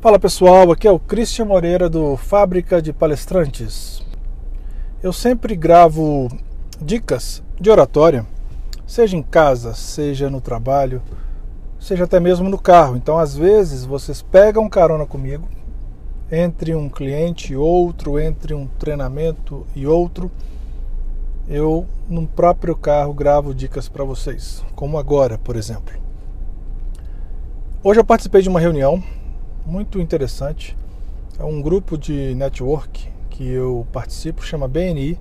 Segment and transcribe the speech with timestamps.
[0.00, 4.00] Fala pessoal, aqui é o Christian Moreira do Fábrica de Palestrantes.
[5.02, 6.28] Eu sempre gravo
[6.80, 8.24] dicas de oratória,
[8.86, 11.02] seja em casa, seja no trabalho,
[11.80, 12.96] seja até mesmo no carro.
[12.96, 15.48] Então, às vezes, vocês pegam carona comigo,
[16.30, 20.30] entre um cliente e outro, entre um treinamento e outro,
[21.48, 25.98] eu no próprio carro gravo dicas para vocês, como agora, por exemplo.
[27.82, 29.02] Hoje eu participei de uma reunião
[29.68, 30.74] muito interessante.
[31.38, 35.18] É um grupo de network que eu participo, chama BNI.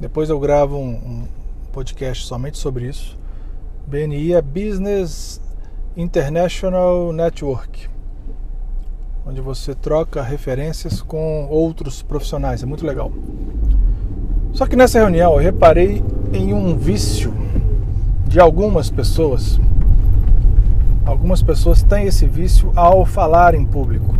[0.00, 1.24] Depois eu gravo um, um
[1.72, 3.18] podcast somente sobre isso.
[3.86, 5.40] BNI é Business
[5.94, 7.88] International Network,
[9.26, 12.62] onde você troca referências com outros profissionais.
[12.62, 13.12] É muito legal.
[14.54, 17.32] Só que nessa reunião eu reparei em um vício
[18.26, 19.60] de algumas pessoas
[21.06, 24.12] Algumas pessoas têm esse vício ao falar em público.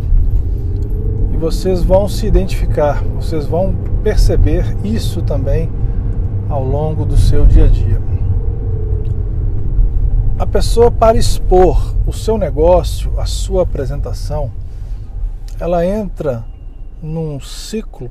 [1.33, 5.69] E vocês vão se identificar, vocês vão perceber isso também
[6.49, 8.01] ao longo do seu dia a dia.
[10.39, 14.49] A pessoa, para expor o seu negócio, a sua apresentação,
[15.59, 16.45] ela entra
[17.01, 18.09] num ciclo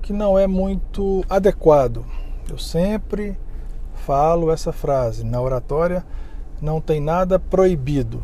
[0.00, 2.02] que não é muito adequado.
[2.48, 3.36] Eu sempre
[3.94, 6.02] falo essa frase na oratória
[6.62, 8.22] não tem nada proibido.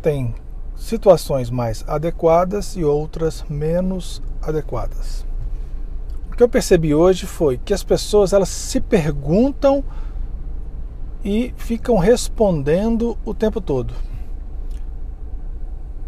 [0.00, 0.34] Tem
[0.74, 5.24] situações mais adequadas e outras menos adequadas.
[6.32, 9.84] O que eu percebi hoje foi que as pessoas elas se perguntam
[11.24, 13.94] e ficam respondendo o tempo todo.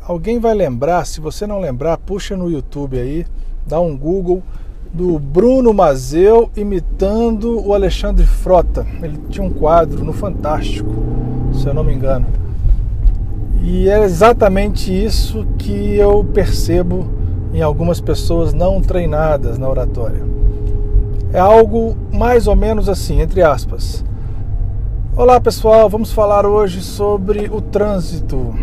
[0.02, 3.26] Alguém vai lembrar, se você não lembrar, puxa no YouTube aí,
[3.66, 4.42] dá um Google
[4.92, 8.86] do Bruno Mazeu imitando o Alexandre Frota.
[9.02, 11.16] Ele tinha um quadro no Fantástico
[11.66, 12.26] se eu não me engano.
[13.60, 17.08] E é exatamente isso que eu percebo
[17.52, 20.22] em algumas pessoas não treinadas na oratória.
[21.32, 24.04] É algo mais ou menos assim, entre aspas.
[25.16, 28.54] Olá pessoal, vamos falar hoje sobre o trânsito.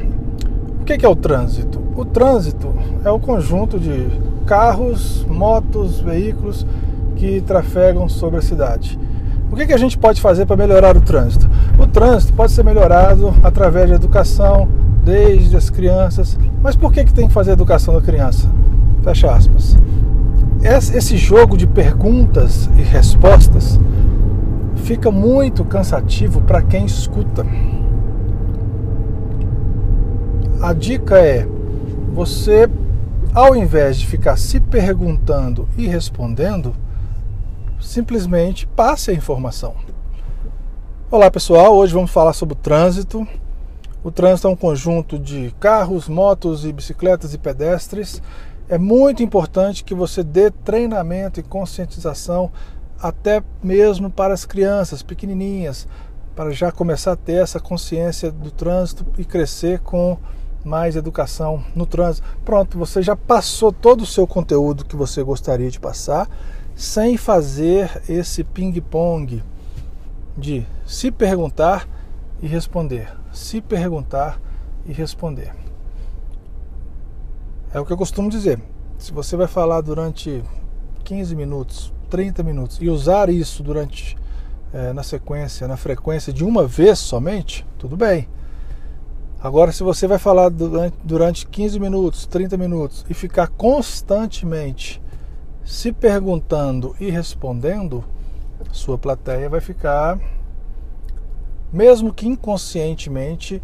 [0.79, 1.81] O que é o trânsito?
[1.97, 4.07] O trânsito é o conjunto de
[4.45, 6.65] carros, motos, veículos
[7.17, 8.97] que trafegam sobre a cidade.
[9.53, 11.47] O que, que a gente pode fazer para melhorar o trânsito?
[11.77, 14.67] O trânsito pode ser melhorado através de educação,
[15.05, 16.39] desde as crianças.
[16.59, 18.49] Mas por que, que tem que fazer educação da criança?
[19.03, 19.77] Fecha aspas.
[20.95, 23.79] Esse jogo de perguntas e respostas
[24.77, 27.45] fica muito cansativo para quem escuta.
[30.63, 31.47] A dica é
[32.11, 32.67] você,
[33.31, 36.73] ao invés de ficar se perguntando e respondendo,
[37.83, 39.75] simplesmente passe a informação.
[41.11, 43.27] Olá pessoal, hoje vamos falar sobre o trânsito.
[44.03, 48.21] O trânsito é um conjunto de carros, motos e bicicletas e pedestres.
[48.67, 52.51] É muito importante que você dê treinamento e conscientização
[52.99, 55.87] até mesmo para as crianças pequenininhas,
[56.35, 60.17] para já começar a ter essa consciência do trânsito e crescer com
[60.63, 62.25] mais educação no trânsito.
[62.45, 66.29] Pronto, você já passou todo o seu conteúdo que você gostaria de passar
[66.75, 69.43] sem fazer esse ping-pong
[70.37, 71.87] de se perguntar
[72.41, 74.39] e responder, se perguntar
[74.85, 75.53] e responder.
[77.73, 78.59] É o que eu costumo dizer.
[78.97, 80.43] Se você vai falar durante
[81.03, 84.15] 15 minutos, 30 minutos e usar isso durante
[84.73, 88.27] é, na sequência, na frequência de uma vez somente, tudo bem.
[89.41, 95.01] Agora, se você vai falar durante, durante 15 minutos, 30 minutos e ficar constantemente
[95.65, 98.03] se perguntando e respondendo,
[98.71, 100.19] sua plateia vai ficar,
[101.71, 103.61] mesmo que inconscientemente,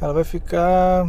[0.00, 1.08] ela vai ficar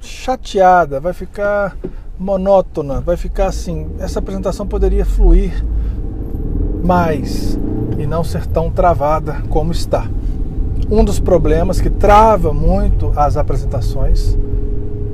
[0.00, 1.76] chateada, vai ficar
[2.18, 3.90] monótona, vai ficar assim.
[3.98, 5.64] Essa apresentação poderia fluir
[6.82, 7.58] mais
[7.98, 10.06] e não ser tão travada como está.
[10.90, 14.36] Um dos problemas que trava muito as apresentações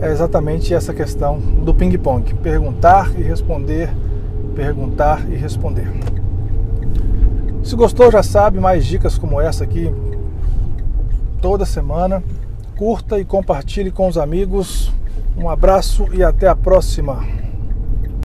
[0.01, 3.91] é exatamente essa questão do ping-pong: perguntar e responder,
[4.55, 5.91] perguntar e responder.
[7.63, 9.93] Se gostou, já sabe, mais dicas como essa aqui
[11.41, 12.23] toda semana.
[12.77, 14.93] Curta e compartilhe com os amigos.
[15.37, 17.46] Um abraço e até a próxima.